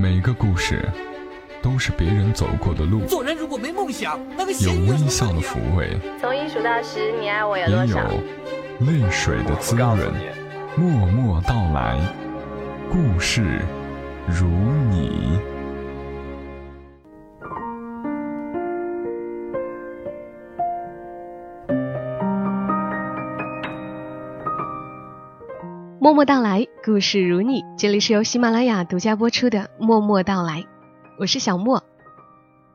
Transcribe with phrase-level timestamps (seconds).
[0.00, 0.88] 每个故事
[1.60, 7.98] 都是别人走过的路，做人如果没梦想，那个有微笑的抚慰，从一数到十，你爱我有也有？
[8.86, 9.98] 泪水的滋润。
[10.76, 11.98] 默默到来，
[12.88, 13.60] 故事
[14.28, 14.46] 如
[14.88, 15.36] 你。
[25.98, 27.66] 默默到来，故事如你。
[27.76, 30.62] 这里是由喜马拉雅独家播出的《默默到来》，
[31.18, 31.84] 我是小莫，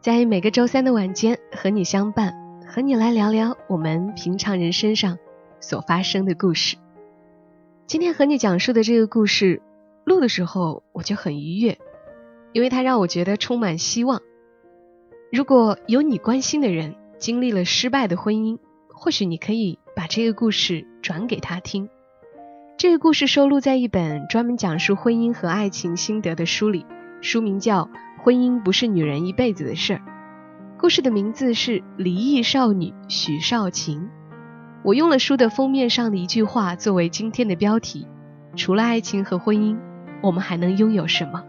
[0.02, 2.32] 在每个周三的晚间和你相伴，
[2.68, 5.18] 和你来聊聊我们平常人身上
[5.60, 6.78] 所发生的故事。
[7.88, 9.64] 今天和你讲述的这个故事，
[10.04, 11.80] 录的时候我就很愉悦，
[12.52, 14.22] 因为它让我觉得充满希望。
[15.32, 18.60] 如果有你关心的人经历了失败的婚姻，
[18.94, 21.90] 或许你可以把这个故事转给他听。
[22.76, 26.86] 这个故事收录在一本专门讲述婚姻和爱情心得的书里，
[27.22, 27.86] 书名叫
[28.22, 30.00] 《婚姻不是女人一辈子的事儿》。
[30.78, 34.02] 故事的名字是《离异少女许少晴》。
[34.84, 38.06] 我用了书的封面上的一句话作为今天的标题：
[38.58, 39.78] 除了爱情和婚姻，
[40.22, 41.42] 我们还能拥有什么？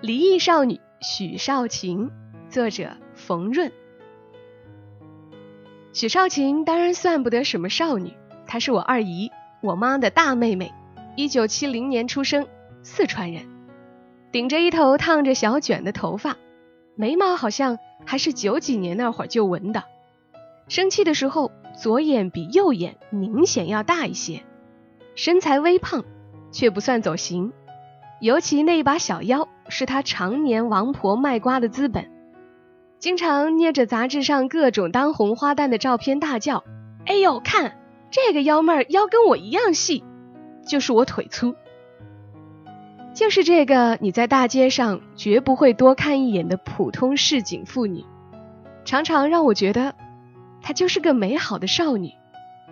[0.00, 2.10] 离异少女许少晴，
[2.48, 3.70] 作者冯润。
[5.96, 8.12] 许少晴当然算不得什么少女，
[8.46, 9.30] 她是我二姨，
[9.62, 10.74] 我妈的大妹妹，
[11.16, 12.46] 一九七零年出生，
[12.82, 13.46] 四川人，
[14.30, 16.36] 顶着一头烫着小卷的头发，
[16.96, 19.84] 眉毛好像还是九几年那会儿就纹的，
[20.68, 24.42] 生气的时候左眼比右眼明显要大一些，
[25.14, 26.04] 身材微胖，
[26.52, 27.54] 却不算走形，
[28.20, 32.15] 尤其那一把小腰是她常年王婆卖瓜的资本。
[32.98, 36.64] 经常捏着杂志上各种当红花旦的照片大叫
[37.06, 37.78] ：“哎呦，看
[38.10, 40.02] 这个幺妹儿腰跟我一样细，
[40.66, 41.54] 就是我腿粗。”
[43.14, 48.04] 就是这个你在大街上绝不会多看一眼的普通市井妇女，
[48.84, 49.94] 常常让我觉得
[50.60, 52.10] 她就是个美好的少女，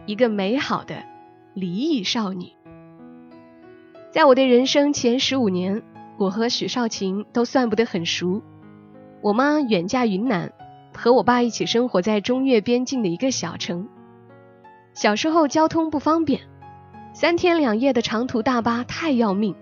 [0.06, 1.02] 一个美好的
[1.54, 2.52] 离异少女。
[4.10, 5.82] 在我的人生前十五年，
[6.18, 8.42] 我和许少晴都算不得很熟。
[9.24, 10.52] 我妈远嫁云南，
[10.92, 13.88] 和我爸一起生活在中越边境的一个小城。
[14.92, 16.42] 小时候交通不方便，
[17.14, 19.54] 三天两夜的长途大巴太要命，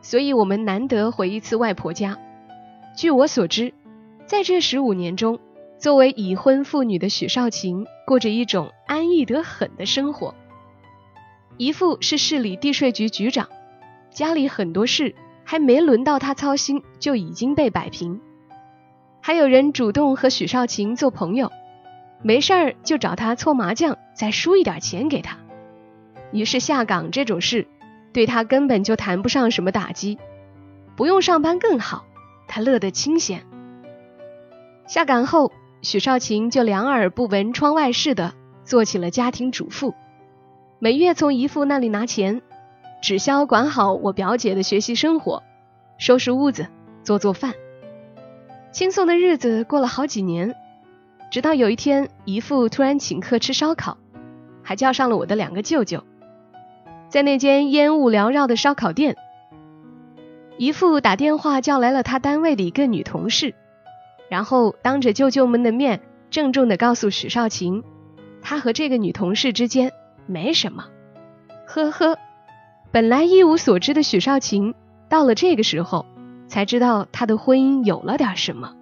[0.00, 2.16] 所以我们难得回一次外婆家。
[2.96, 3.74] 据我所知，
[4.24, 5.38] 在这十五年中，
[5.78, 10.34] 作为已婚妇女的许少晴过着一种安逸得很的生活。
[11.58, 13.46] 姨父是市里地税局局长，
[14.08, 15.14] 家里很多事
[15.44, 18.18] 还没轮到他操心，就已经被摆平。
[19.22, 21.52] 还有人主动和许少晴做朋友，
[22.22, 25.38] 没事儿就找他搓麻将，再输一点钱给他。
[26.32, 27.66] 于是下岗这种事，
[28.12, 30.18] 对他根本就谈不上什么打击，
[30.96, 32.04] 不用上班更好，
[32.48, 33.44] 他乐得清闲。
[34.86, 35.52] 下岗后，
[35.82, 38.32] 许少晴就两耳不闻窗外事的
[38.64, 39.94] 做起了家庭主妇，
[40.78, 42.42] 每月从姨父那里拿钱，
[43.02, 45.42] 只消管好我表姐的学习生活，
[45.98, 46.68] 收拾屋子，
[47.02, 47.54] 做做饭。
[48.72, 50.54] 轻松的日子过了好几年，
[51.32, 53.98] 直到有一天，姨父突然请客吃烧烤，
[54.62, 56.04] 还叫上了我的两个舅舅。
[57.08, 59.16] 在那间烟雾缭绕的烧烤店，
[60.56, 63.54] 姨父打电话叫来了他单位的一个女同事，
[64.28, 66.00] 然后当着舅舅们的面，
[66.30, 67.82] 郑重地告诉许少晴，
[68.40, 69.92] 他和这个女同事之间
[70.26, 70.86] 没什么。
[71.66, 72.16] 呵呵，
[72.92, 74.76] 本来一无所知的许少晴，
[75.08, 76.06] 到了这个时候。
[76.50, 78.74] 才知道他的婚姻有了点什么。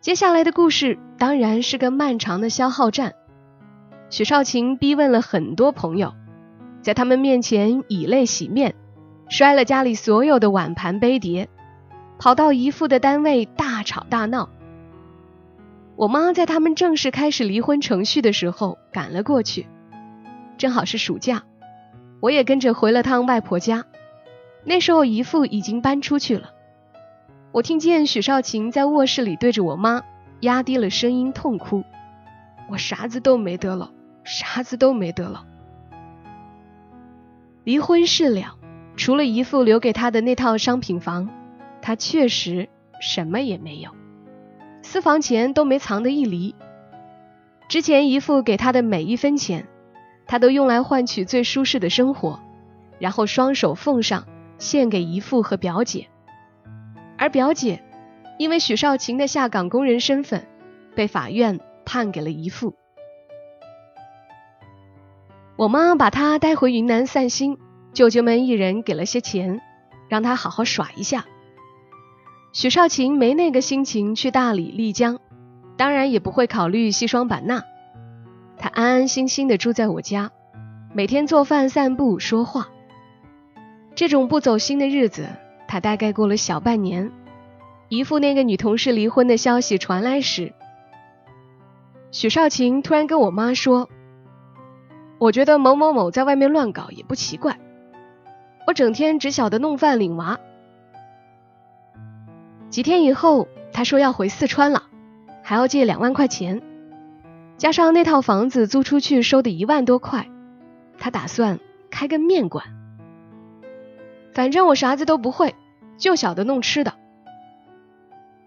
[0.00, 3.14] 接下来的故事当然是个漫长的消耗战。
[4.10, 6.14] 许少晴逼问了很多朋友，
[6.82, 8.74] 在他们面前以泪洗面，
[9.28, 11.48] 摔了家里所有的碗盘杯碟，
[12.18, 14.48] 跑到姨父的单位大吵大闹。
[15.94, 19.66] 我妈在他们正式开始离婚程序的时候赶了过去，
[20.58, 21.44] 正好是暑假，
[22.20, 23.84] 我也跟着回了趟外婆家。
[24.68, 26.50] 那时候姨父已经搬出去了，
[27.52, 30.02] 我听见许少晴在卧室里对着我妈
[30.40, 31.84] 压低了声音痛哭
[32.68, 33.92] ：“我啥子都没得了，
[34.24, 35.46] 啥子都没得了。”
[37.62, 38.56] 离婚事了，
[38.96, 41.30] 除了姨父留给她的那套商品房，
[41.80, 42.68] 她确实
[43.00, 43.92] 什么也没有，
[44.82, 46.56] 私房钱都没藏得一厘。
[47.68, 49.68] 之前姨父给她的每一分钱，
[50.26, 52.40] 她都用来换取最舒适的生活，
[52.98, 54.26] 然后双手奉上。
[54.58, 56.08] 献给姨父和表姐，
[57.18, 57.82] 而表姐
[58.38, 60.46] 因为许少晴的下岗工人身份，
[60.94, 62.74] 被法院判给了姨父。
[65.56, 67.58] 我妈把他带回云南散心，
[67.94, 69.60] 舅舅们一人给了些钱，
[70.08, 71.24] 让他好好耍一下。
[72.52, 75.18] 许少琴没那个心情去大理、丽江，
[75.76, 77.62] 当然也不会考虑西双版纳。
[78.58, 80.30] 他安安心心的住在我家，
[80.94, 82.68] 每天做饭、散步、说话。
[83.96, 85.26] 这种不走心的日子，
[85.66, 87.10] 他大概过了小半年。
[87.88, 90.52] 姨父那个女同事离婚的消息传来时，
[92.10, 93.88] 许少琴突然跟我妈说
[95.18, 97.58] ：“我觉得某某某在外面乱搞也不奇怪，
[98.66, 100.38] 我整天只晓得弄饭领娃。”
[102.68, 104.82] 几天以后，他说要回四川了，
[105.42, 106.60] 还要借两万块钱，
[107.56, 110.28] 加上那套房子租出去收的一万多块，
[110.98, 112.66] 他打算开个面馆。
[114.36, 115.54] 反正我啥子都不会，
[115.96, 116.92] 就晓得弄吃的。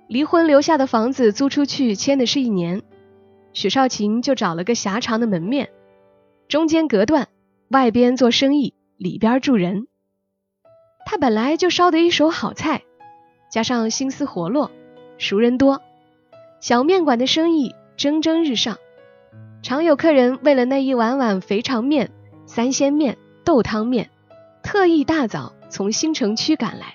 [0.07, 2.83] 离婚留下的房子租出去签的是一年，
[3.53, 5.71] 许少琴就找了个狭长的门面，
[6.47, 7.27] 中间隔断，
[7.69, 9.87] 外边做生意，里边住人。
[11.07, 12.83] 他本来就烧得一手好菜，
[13.49, 14.69] 加上心思活络，
[15.17, 15.81] 熟人多，
[16.61, 18.77] 小面馆的生意蒸蒸日上，
[19.63, 22.11] 常有客人为了那一碗碗肥肠面、
[22.45, 24.11] 三鲜面、豆汤面，
[24.61, 26.93] 特意大早从新城区赶来。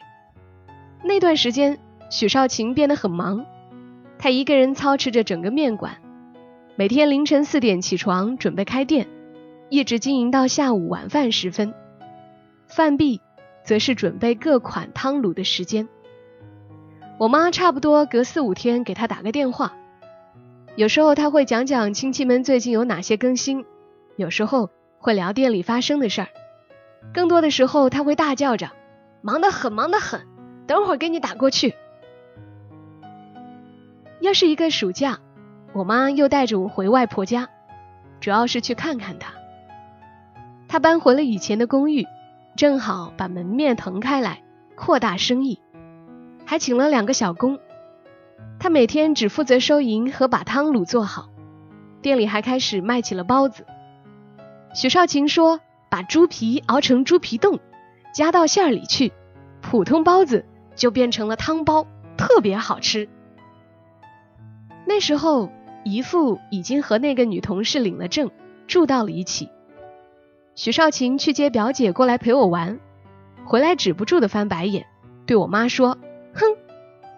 [1.03, 1.79] 那段时间。
[2.11, 3.45] 许少琴变得很忙，
[4.19, 5.97] 他一个人操持着整个面馆，
[6.77, 9.09] 每天凌晨四点起床准备开店，
[9.69, 11.75] 一直经营到下午晚饭时分。
[12.69, 13.21] 饭毕，
[13.65, 15.89] 则是准备各款汤卤的时间。
[17.19, 19.75] 我妈差不多隔四五天给他打个电话，
[20.77, 23.65] 有时候他会讲讲亲戚们最近有哪些更新，
[24.15, 26.29] 有时候会聊店里发生的事儿，
[27.13, 28.71] 更多的时候他会大叫着
[29.23, 30.27] ：“忙得很，忙得很，
[30.67, 31.75] 等会儿给你打过去。”
[34.21, 35.19] 又是一个暑假，
[35.73, 37.49] 我妈又带着我回外婆家，
[38.21, 39.35] 主要是去看看她。
[40.67, 42.07] 她搬回了以前的公寓，
[42.57, 44.43] 正好把门面腾开来，
[44.75, 45.61] 扩大生意，
[46.47, 47.61] 还请了两个小工。
[48.59, 51.29] 她每天只负责收银和把汤卤做好，
[52.01, 53.67] 店里还开始卖起了包子。
[54.75, 55.61] 许少琴说，
[55.95, 57.61] 把猪皮熬成猪皮冻，
[58.13, 59.13] 加到馅儿里去，
[59.61, 60.45] 普通包子
[60.75, 61.87] 就变成了汤包，
[62.17, 63.09] 特别好吃。
[64.89, 65.53] 那时候，
[65.85, 68.33] 姨父已经和那个女同事领了证，
[68.67, 69.51] 住到了一起。
[70.57, 72.81] 许少芹去接表姐过来陪我玩，
[73.45, 74.87] 回来止不住的翻白眼，
[75.27, 75.97] 对我妈说
[76.35, 76.57] ：“哼，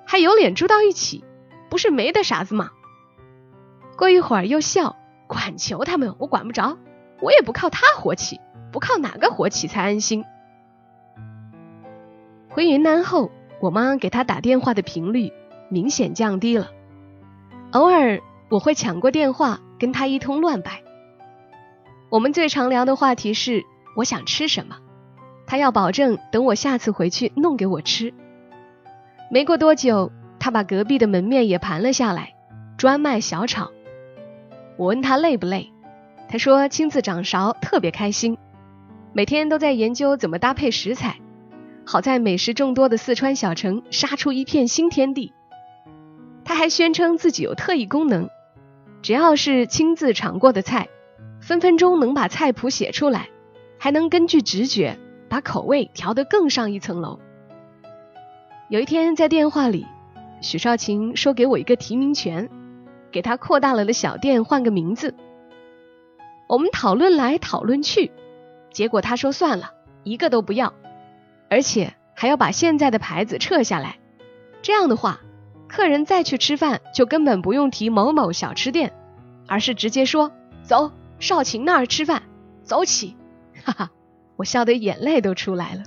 [0.05, 1.25] 还有脸住到一起，
[1.71, 2.73] 不是没的傻子吗？”
[3.97, 4.97] 过一会儿又笑
[5.27, 6.77] ：“管求他们，我管不着，
[7.23, 8.39] 我也不靠他活起，
[8.77, 10.23] 不靠哪个活起才安心。”
[12.53, 15.33] 回云南后，我妈给他打电话的频率
[15.71, 16.69] 明显降低了。
[17.71, 18.21] 偶尔
[18.51, 20.83] 我会抢过电话跟他一通乱摆。
[22.11, 23.65] 我们最常聊的话题是
[23.97, 24.77] 我想吃什么，
[25.47, 28.13] 他要保证等我下次回去弄给我吃。
[29.31, 32.35] 没过多久，他把隔壁的门面也盘了下来，
[32.77, 33.71] 专卖小炒。
[34.77, 35.73] 我问他累不累，
[36.29, 38.37] 他说亲自掌勺特别开心，
[39.17, 41.17] 每天都在研究怎么搭配食材。
[41.87, 45.33] 好在美食众多的四川小城杀出一片新天地。
[46.45, 48.29] 他还宣称自己有特异功能，
[49.01, 50.89] 只要是亲自尝过的菜，
[51.41, 53.31] 分分钟能把菜谱写出来，
[53.79, 54.99] 还能根据直觉
[55.31, 57.19] 把口味调得更上一层楼。
[58.69, 59.87] 有一天在电话里，
[60.43, 62.51] 许少琴说给我一个提名权，
[63.11, 65.15] 给他扩大了的小店换个名字。
[66.51, 68.13] 我们讨论来讨论去，
[68.77, 69.71] 结果他说算了，
[70.05, 70.75] 一个都不要，
[71.49, 73.97] 而且还要把现在的牌子撤下来。
[74.61, 75.21] 这样的话。
[75.67, 78.93] 客人再去吃饭，就根本不用提某某小吃店，
[79.49, 80.31] 而是直接说
[80.63, 82.23] 走少琴那儿吃饭，
[82.63, 83.17] 走起！
[83.65, 83.91] 哈哈，
[84.37, 85.83] 我笑得眼泪都出来了。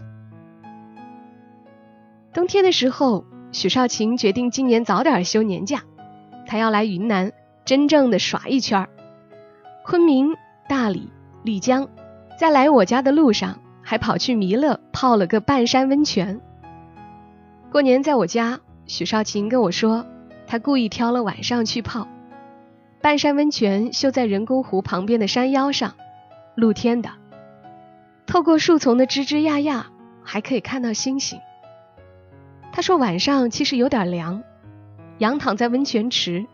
[2.34, 5.84] 冬天的时候，许少琴决定今年早点休年假，
[6.48, 7.32] 他要来云南
[7.66, 8.90] 真正的耍一圈。
[9.86, 10.36] 昆明、
[10.68, 11.10] 大理、
[11.44, 11.88] 丽江，
[12.40, 16.40] 在来我家的路上，还跑去弥勒泡了个半山温泉。
[17.70, 18.62] 过年在我家。
[18.88, 20.06] 许少琴跟我说，
[20.48, 22.08] 他故意挑了晚上去泡。
[23.02, 25.96] 半山温泉修在人工湖旁边的山腰上，
[26.56, 27.10] 露天的。
[28.26, 29.84] 透过树丛的枝枝桠桠，
[30.24, 31.42] 还可以看到星星。
[32.72, 34.42] 他说晚上其实有点凉，
[35.18, 36.46] 仰躺在温泉池，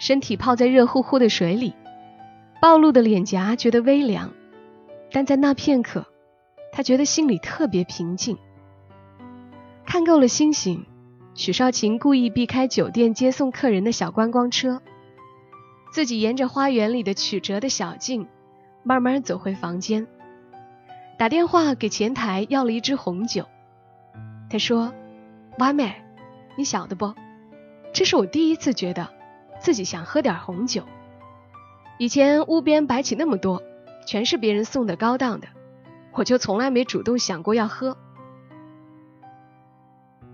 [0.00, 1.74] 身体泡在热乎乎的水里，
[2.62, 4.30] 暴露的脸颊觉得微凉，
[5.10, 6.06] 但在那片刻，
[6.72, 8.38] 他觉得心里特别平静。
[9.86, 10.84] 看够了星星。
[11.34, 14.82] 许少琴故意避开酒店接送客人的小观光车，
[15.92, 18.26] 自己沿着花园里的曲折的小径，
[18.82, 20.08] 慢慢走回房间，
[21.16, 23.46] 打电话给前台要了一支红酒。
[24.50, 24.92] 他说
[25.60, 25.94] ：“完美，
[26.56, 27.14] 你晓得不？
[27.92, 29.08] 这是我第一次觉得
[29.60, 30.82] 自己想喝点红酒。
[31.98, 33.62] 以前屋边摆起那么多，
[34.06, 35.48] 全是别人送的高档的，
[36.12, 37.96] 我就从来没主动想过要喝。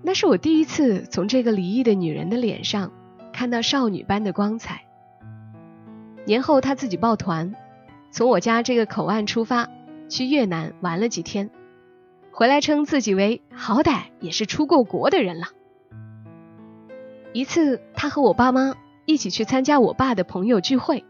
[0.02, 2.92] 那是我第一次从这个离异的女人的脸上
[3.32, 4.84] 看到少女般的光彩。
[6.26, 7.54] 年后，她自己抱团，
[8.10, 9.68] 从我家这个口岸出发，
[10.08, 11.50] 去越南玩了几天。”
[12.36, 15.46] 回来称自己为好歹也是出过国的人了。
[17.32, 18.74] 一次，他和我爸妈
[19.06, 21.04] 一起去参加我爸的朋友聚会。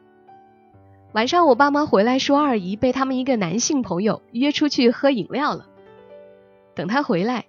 [1.15, 5.69] 晚上，我爸妈回来说二姨被他们一个男性朋友约出去喝饮料了。
[6.75, 7.45] 等他回来，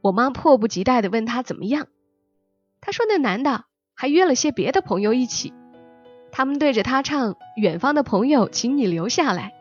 [0.00, 1.86] 我妈迫不及待地问他怎么样。
[2.80, 5.54] 他说那男的还约了些别的朋友一起，
[6.32, 9.54] 他们对着他唱《远方的朋友，请你留下来》。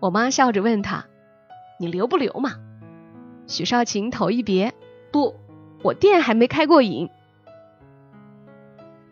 [0.00, 1.06] 我妈笑着问他。
[1.78, 2.54] 你留不留嘛？
[3.46, 4.74] 许少琴头一别，
[5.12, 5.36] 不，
[5.84, 7.08] 我店还没开过瘾。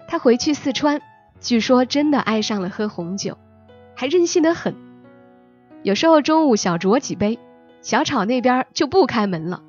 [0.08, 1.00] 他回去四川，
[1.40, 3.38] 据说真的爱上了喝红酒，
[3.94, 4.74] 还任性的很。
[5.82, 7.38] 有时候中午小酌几杯，
[7.82, 9.62] 小炒那边就不开门了，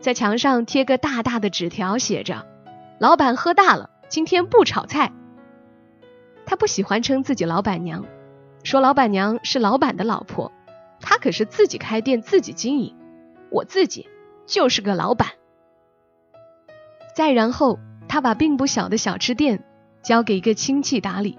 [0.00, 2.46] 在墙上贴个大大的纸条，写着
[2.98, 5.12] ：“老板喝大了，今天不炒菜。”
[6.46, 8.04] 他不喜欢称自己老板娘，
[8.62, 10.50] 说老板娘是老板的老婆。
[11.00, 12.96] 他可是自己开店，自己经营，
[13.50, 14.08] 我自己
[14.46, 15.28] 就是个老板。
[17.14, 17.78] 再然后，
[18.08, 19.64] 他把并不小的小吃店
[20.02, 21.38] 交给一个亲戚打理，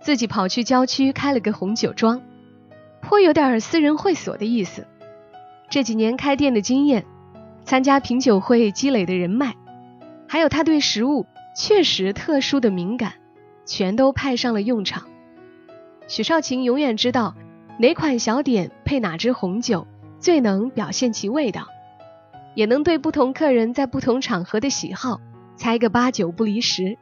[0.00, 2.20] 自己跑去郊区开了个红酒庄，
[3.00, 4.86] 颇有点私人会所的意思。
[5.70, 7.04] 这几年开店的经验，
[7.64, 9.54] 参加品酒会积累的人脉，
[10.28, 13.14] 还有他对食物确实特殊的敏感，
[13.64, 15.04] 全都派上了用场。
[16.08, 17.34] 许少芹永远知道。
[17.78, 19.88] 哪款小点配哪支红酒
[20.20, 21.66] 最能表现其味道，
[22.54, 25.20] 也能对不同客人在不同场合的喜好
[25.56, 26.98] 猜个八九不离十。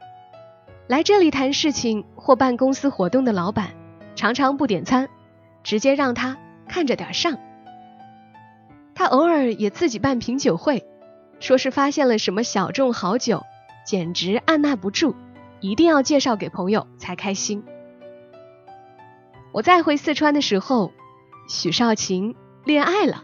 [0.91, 3.71] 来这里谈事情或办公司活动的老板，
[4.13, 5.07] 常常不点餐，
[5.63, 7.37] 直接让他看着点上。
[8.93, 10.83] 他偶尔也自己办品酒会，
[11.39, 13.45] 说是发现了什么小众好酒，
[13.85, 15.15] 简直按捺不住，
[15.61, 17.63] 一定要介绍给朋友才开心。
[19.53, 20.91] 我再回四川的时候，
[21.47, 23.23] 许少琴恋爱了，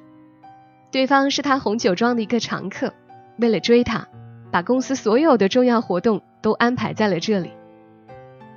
[0.89, 2.93] 对方是他红酒庄的一个常客。
[3.37, 4.07] 为了追她，
[4.53, 7.51] 把公司所有的重要活动都安排在了这里。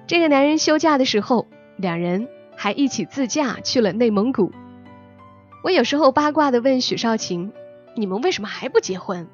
[0.07, 1.47] 这个男人休假的时候，
[1.77, 4.53] 两人还一起自驾去了内蒙古。
[5.63, 7.53] 我有时候八卦的问许少琴
[7.95, 9.29] ：“你们为什么还不结婚？”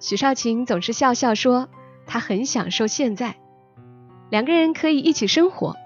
[0.00, 1.68] 许少琴总是笑笑说
[2.06, 3.36] ：“他很享受现在，
[4.30, 5.76] 两个人可以一起生活。”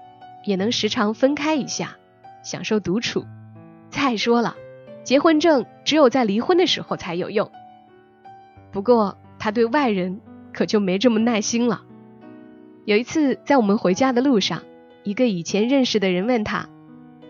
[0.45, 1.97] 也能时常分开一下，
[2.43, 3.25] 享受独处。
[3.89, 4.55] 再说了，
[5.03, 7.51] 结婚证只有在离婚的时候才有用。
[8.71, 10.21] 不过他对外人
[10.53, 11.81] 可就没这么耐心了。
[12.85, 14.63] 有一次在我们回家的路上，
[15.03, 16.67] 一个以前认识的人问他：“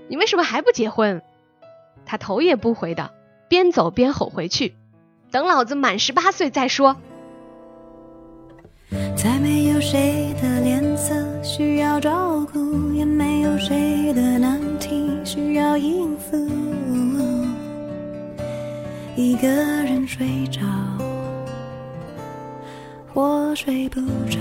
[0.08, 1.22] 你为什么还不结婚？”
[2.06, 3.12] 他头也不回的
[3.48, 4.74] 边走边吼回去
[5.32, 6.98] ：“等老子满十八岁再说。”
[9.16, 16.38] 再没有谁的脸色需要照顾，也没有谁的难题需要应付。
[19.16, 20.62] 一个人睡着，
[23.22, 24.00] 我睡不
[24.30, 24.40] 着，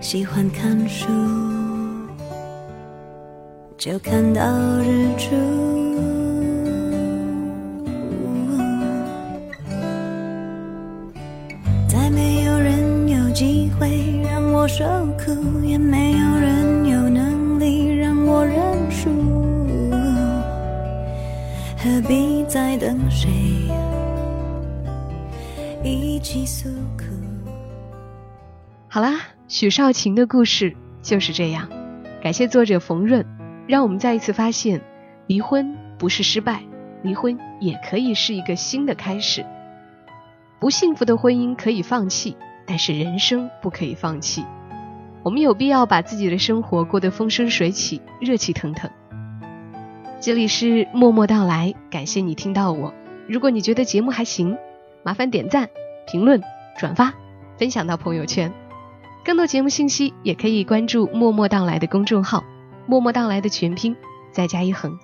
[0.00, 1.08] 喜欢看书，
[3.76, 4.44] 就看到
[4.78, 5.34] 日出。
[11.88, 14.84] 再没有人有机会让我受
[15.18, 18.56] 苦，也没有人有能力让我认
[18.88, 19.10] 输。
[21.76, 23.28] 何必再等谁？
[28.88, 31.68] 好啦，许少琴的故事就是这样。
[32.22, 33.24] 感谢作者冯润，
[33.68, 34.80] 让我们再一次发现，
[35.26, 36.62] 离婚不是失败，
[37.02, 39.44] 离婚也可以是一个新的开始。
[40.58, 44.44] 不幸福的婚姻可以放弃，但是人生不可以放弃。
[45.22, 48.90] 我们有必要把自己的生活过得风生水起、热气腾腾。
[50.20, 52.94] 这里是默默到来，感谢你听到我。
[53.28, 54.56] 如果你觉得节目还行，
[55.06, 55.70] 麻烦点赞
[56.08, 56.42] 评论
[56.76, 57.14] 转发
[57.56, 58.52] 分享到朋友圈。
[59.24, 62.42] 更多节目信息也可以关注默默到来的公众号
[62.86, 63.96] 默默到来的全拼
[64.32, 64.98] 再加一横。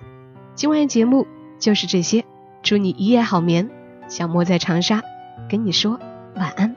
[0.55, 1.25] 今晚的节目
[1.57, 2.25] 就是这些
[2.61, 3.69] 祝你一夜好眠
[4.09, 5.01] 小莫在长沙
[5.49, 5.97] 跟你说
[6.35, 6.75] 晚安。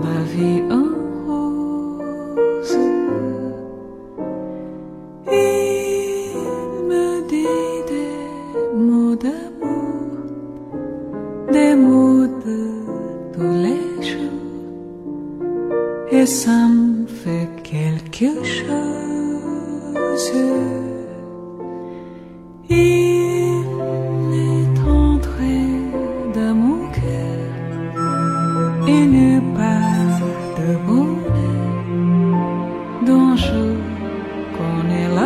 [0.00, 0.68] Love you.
[0.70, 1.03] Oh.
[33.04, 33.52] d'ange
[34.54, 35.23] qu'on est là.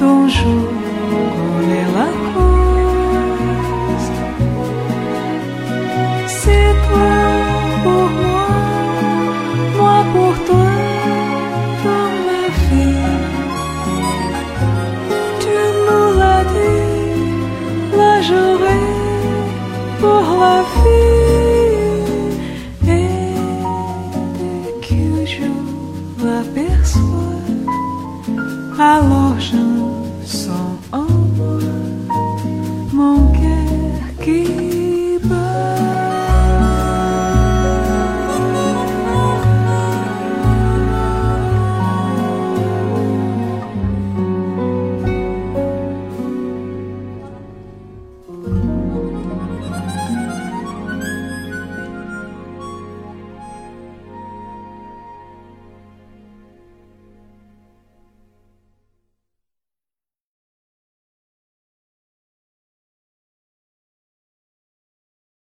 [0.00, 0.71] ton jour.
[30.24, 31.21] song on.